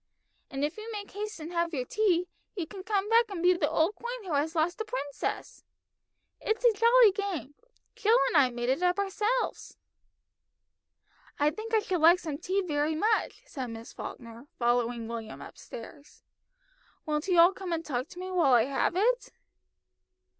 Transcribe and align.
And 0.49 0.65
if 0.65 0.77
you 0.77 0.91
make 0.91 1.11
haste 1.11 1.39
and 1.39 1.51
have 1.51 1.75
your 1.75 1.85
tea, 1.85 2.27
you 2.55 2.65
can 2.65 2.81
come 2.81 3.07
back 3.07 3.29
and 3.29 3.43
be 3.43 3.53
the 3.53 3.69
old 3.69 3.93
queen 3.93 4.23
who 4.23 4.33
has 4.33 4.55
lost 4.55 4.79
the 4.79 4.83
princess. 4.83 5.63
It's 6.39 6.65
a 6.65 6.73
jolly 6.73 7.11
game. 7.11 7.53
Jill 7.95 8.17
and 8.29 8.37
I 8.37 8.49
made 8.49 8.69
it 8.69 8.81
up 8.81 8.97
ourselves." 8.97 9.77
"I 11.37 11.51
think 11.51 11.75
I 11.75 11.81
should 11.81 12.01
like 12.01 12.17
some 12.17 12.39
tea 12.39 12.63
very 12.65 12.95
much," 12.95 13.43
said 13.45 13.67
Miss 13.67 13.93
Falkner, 13.93 14.47
following 14.57 15.07
William 15.07 15.39
up 15.39 15.55
stairs. 15.55 16.23
"Won't 17.05 17.27
you 17.27 17.37
all 17.39 17.53
come 17.53 17.71
and 17.71 17.85
talk 17.85 18.07
to 18.07 18.19
me 18.19 18.31
while 18.31 18.53
I 18.55 18.63
have 18.63 18.95
it?" 18.95 19.29